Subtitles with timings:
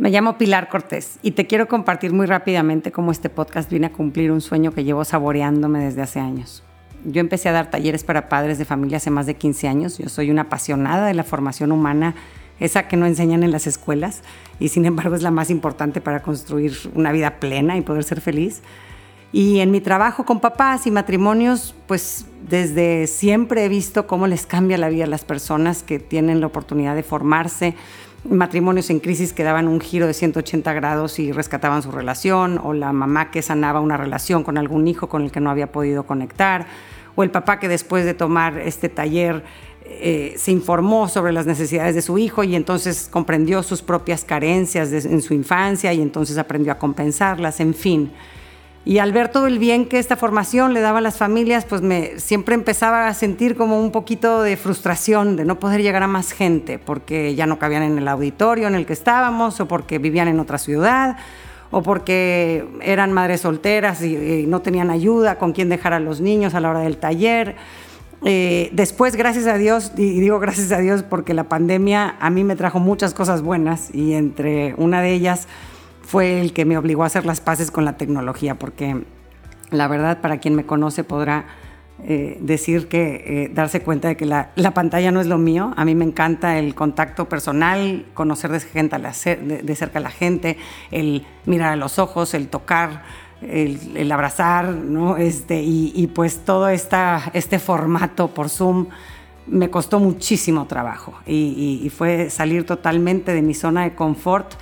[0.00, 3.92] Me llamo Pilar Cortés y te quiero compartir muy rápidamente cómo este podcast viene a
[3.92, 6.62] cumplir un sueño que llevo saboreándome desde hace años.
[7.04, 9.98] Yo empecé a dar talleres para padres de familia hace más de 15 años.
[9.98, 12.14] Yo soy una apasionada de la formación humana,
[12.60, 14.22] esa que no enseñan en las escuelas
[14.58, 18.22] y sin embargo es la más importante para construir una vida plena y poder ser
[18.22, 18.62] feliz.
[19.32, 24.46] Y en mi trabajo con papás y matrimonios, pues desde siempre he visto cómo les
[24.46, 27.76] cambia la vida a las personas que tienen la oportunidad de formarse,
[28.24, 32.72] matrimonios en crisis que daban un giro de 180 grados y rescataban su relación, o
[32.72, 36.04] la mamá que sanaba una relación con algún hijo con el que no había podido
[36.04, 36.66] conectar,
[37.16, 39.42] o el papá que después de tomar este taller
[39.84, 44.92] eh, se informó sobre las necesidades de su hijo y entonces comprendió sus propias carencias
[44.92, 48.12] en su infancia y entonces aprendió a compensarlas, en fin.
[48.84, 51.82] Y al ver todo el bien que esta formación le daba a las familias, pues
[51.82, 56.06] me siempre empezaba a sentir como un poquito de frustración de no poder llegar a
[56.06, 59.98] más gente, porque ya no cabían en el auditorio en el que estábamos, o porque
[59.98, 61.18] vivían en otra ciudad,
[61.70, 66.54] o porque eran madres solteras y, no tenían ayuda con quién dejar a los niños
[66.54, 67.56] a la hora del taller.
[68.24, 72.44] Eh, después, gracias a Dios, y digo gracias a Dios porque la pandemia a mí
[72.44, 75.48] me trajo muchas cosas buenas y entre una de ellas
[76.10, 79.04] fue el que me obligó a hacer las paces con la tecnología, porque
[79.70, 81.44] la verdad, para quien me conoce podrá
[82.02, 85.72] eh, decir que eh, darse cuenta de que la, pantalla no es lo mío.
[85.76, 88.58] A mí me encanta el contacto personal, conocer de,
[89.76, 90.56] cerca a la gente,
[90.90, 93.04] el mirar a los ojos, el tocar,
[93.40, 94.74] el, abrazar.
[95.18, 98.88] Este, y, pues todo este formato por Zoom
[99.46, 104.54] me costó muchísimo trabajo y fue salir totalmente de mi zona de confort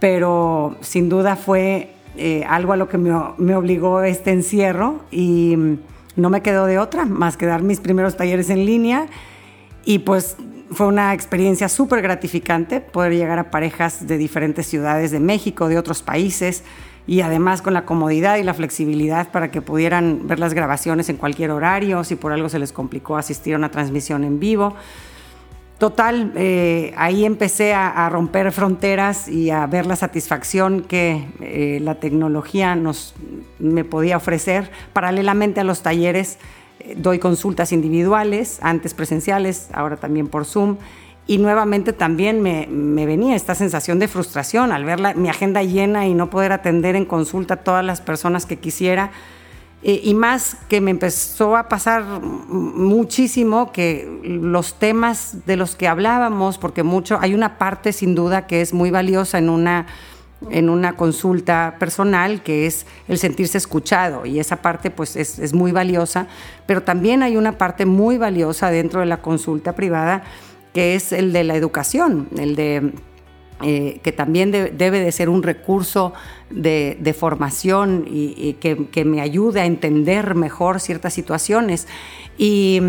[0.00, 5.56] pero sin duda fue eh, algo a lo que me, obligó este encierro y
[6.16, 9.06] no me quedó de otra más que dar mis primeros talleres en línea
[9.84, 10.36] y pues
[10.72, 15.78] fue una experiencia súper gratificante poder llegar a parejas de diferentes ciudades de México, de
[15.78, 16.64] otros países
[17.06, 21.16] y además con la comodidad y la flexibilidad para que pudieran ver las grabaciones en
[21.16, 24.74] cualquier horario, si por algo se les complicó asistir a una transmisión en vivo.
[25.80, 31.94] Total, eh, ahí empecé a, romper fronteras y a ver la satisfacción que eh, la
[31.94, 33.14] tecnología nos,
[33.58, 34.70] me podía ofrecer.
[34.92, 36.36] Paralelamente a los talleres,
[36.80, 40.76] eh, doy consultas individuales, antes presenciales, ahora también por Zoom.
[41.26, 42.66] Y nuevamente también me,
[43.06, 47.06] venía esta sensación de frustración al ver mi agenda llena y no poder atender en
[47.06, 49.12] consulta a todas las personas que quisiera
[49.82, 55.88] eh, y más que me empezó a pasar muchísimo que los temas de los que
[55.88, 59.86] hablábamos, porque mucho, hay una parte sin duda que es muy valiosa en una,
[60.50, 65.54] en una consulta personal, que es el sentirse escuchado, y esa parte pues es, es
[65.54, 66.26] muy valiosa,
[66.66, 70.24] pero también hay una parte muy valiosa dentro de la consulta privada,
[70.74, 72.92] que es el de la educación, el de
[73.62, 76.12] eh, que también debe de ser un recurso
[76.50, 81.86] de, formación y, que, que, me ayude a entender mejor ciertas situaciones.
[82.38, 82.80] Y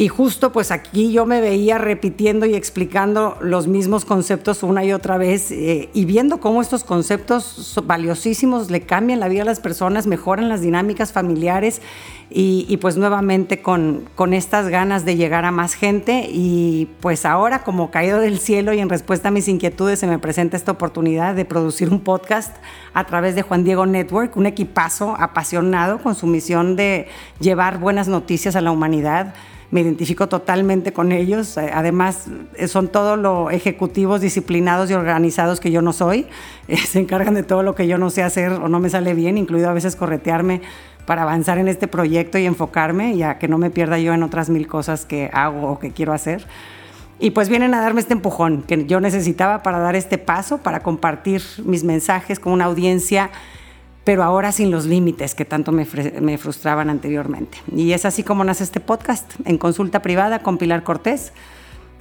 [0.00, 4.94] y justo pues aquí yo me veía repitiendo y explicando los mismos conceptos una y
[4.94, 9.60] otra vez eh, y viendo cómo estos conceptos valiosísimos le cambian la vida a las
[9.60, 11.82] personas, mejoran las dinámicas familiares
[12.30, 16.30] y, pues nuevamente con, con estas ganas de llegar a más gente.
[16.32, 20.18] Y pues ahora como caído del cielo y en respuesta a mis inquietudes se me
[20.18, 22.56] presenta esta oportunidad de producir un podcast
[22.94, 28.08] a través de Juan Diego Network, un equipazo apasionado con su misión de llevar buenas
[28.08, 29.34] noticias a la humanidad
[29.70, 31.56] me identifico totalmente con ellos.
[31.56, 36.26] Eh, además, eh, son todos los ejecutivos disciplinados y organizados que yo no soy.
[36.68, 39.12] Eh, se encargan de todo lo que yo no sé hacer o no me sale
[39.12, 40.62] bien, incluido a veces corretearme
[41.04, 44.50] para avanzar en este proyecto y enfocarme, ya que no me pierda yo en otras
[44.50, 46.46] mil cosas que hago o que quiero hacer.
[47.18, 50.84] Y pues vienen a darme este empujón que yo necesitaba para dar este paso, para
[50.84, 53.30] compartir mis mensajes con una audiencia
[54.04, 55.84] pero ahora sin los límites que tanto me,
[56.38, 57.58] frustraban anteriormente.
[57.74, 61.32] Y es así como nace este podcast, en consulta privada con Pilar Cortés.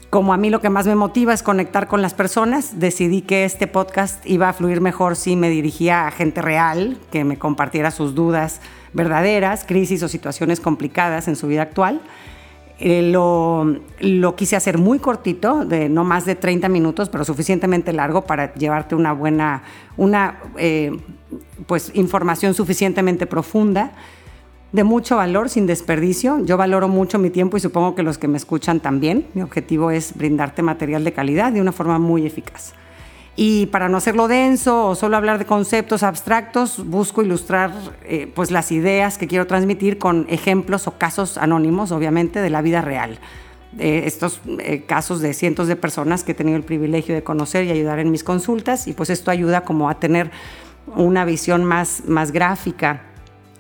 [0.10, 3.46] Como a mí lo que más me motiva es conectar con las personas, decidí que
[3.46, 7.92] este podcast iba a fluir mejor si me dirigía a gente real, que me compartiera
[7.92, 8.62] sus dudas
[8.94, 12.02] verdaderas, crisis o situaciones complicadas en su vida actual.
[12.82, 17.92] Eh, lo, lo, quise hacer muy cortito, de no más de 30 minutos, pero suficientemente
[17.92, 19.64] largo para llevarte una buena,
[19.98, 20.98] una eh,
[21.68, 23.92] pues información suficientemente profunda,
[24.72, 26.40] de mucho valor, sin desperdicio.
[26.46, 29.28] Yo valoro mucho mi tiempo y supongo que los que me escuchan también.
[29.34, 32.74] Mi objetivo es brindarte material de calidad de una forma muy eficaz.
[33.42, 37.72] Y para no hacerlo denso o solo hablar de conceptos abstractos, busco ilustrar
[38.04, 42.62] eh, pues las ideas que quiero transmitir con ejemplos o casos anónimos, obviamente, de la
[42.62, 43.18] vida real.
[43.78, 47.64] eh, estos eh, casos de cientos de personas que he tenido el privilegio de conocer
[47.64, 50.32] y ayudar en mis consultas y pues esto ayuda como a tener
[50.98, 53.04] una visión más, más gráfica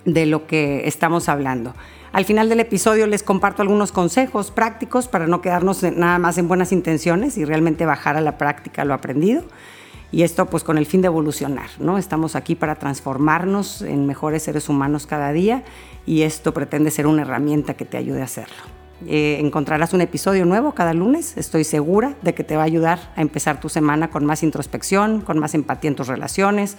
[0.03, 1.73] de lo que estamos hablando.
[2.11, 6.47] Al final del episodio les comparto algunos consejos prácticos para no quedarnos nada más en
[6.47, 9.43] buenas intenciones y realmente bajar a la práctica lo aprendido.
[10.11, 11.99] Y esto pues con el fin de evolucionar, ¿no?
[11.99, 15.63] Estamos aquí para transformarnos en mejores seres humanos cada día
[16.07, 18.57] y esto pretende ser una herramienta que te ayude a hacerlo.
[19.07, 21.37] Eh, encontrarás un episodio nuevo cada lunes.
[21.37, 25.21] Estoy segura de que te va a ayudar a empezar tu semana con más introspección,
[25.21, 26.75] con más empatía en tus relaciones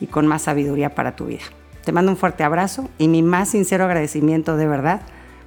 [0.00, 1.44] y con más sabiduría para tu vida.
[1.84, 5.00] Te mando un fuerte abrazo y mi más sincero agradecimiento de verdad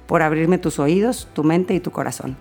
[0.06, 2.36] por abrirme tus oídos, tu mente y tu corazón.